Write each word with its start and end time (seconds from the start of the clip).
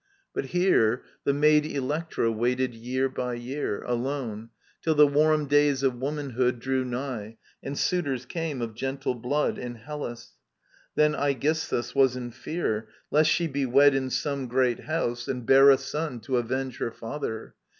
But 0.33 0.45
here 0.45 1.03
The 1.25 1.33
maid 1.33 1.63
Electra 1.63 2.31
waited, 2.31 2.73
year 2.73 3.07
by 3.07 3.35
year. 3.35 3.83
Alone, 3.83 4.49
till 4.81 4.95
the 4.95 5.05
warm 5.05 5.45
days 5.45 5.83
of 5.83 5.93
womanhood 6.01 6.59
Drew 6.59 6.83
nigh 6.83 7.37
and 7.61 7.77
suitors 7.77 8.25
came 8.25 8.63
of 8.63 8.73
gentle 8.73 9.13
blood 9.13 9.59
In 9.59 9.75
Hellas. 9.75 10.31
Then 10.95 11.13
Aegisthus 11.13 11.93
was 11.93 12.15
in 12.15 12.31
fear 12.31 12.87
Lest 13.11 13.29
she 13.29 13.45
be 13.45 13.67
wed 13.67 13.93
in 13.93 14.09
some 14.09 14.47
great 14.47 14.85
house, 14.85 15.27
and 15.27 15.45
bear 15.45 15.69
A 15.69 15.77
son 15.77 16.19
to 16.21 16.37
avenge 16.37 16.79
her 16.79 16.91
father. 16.91 17.53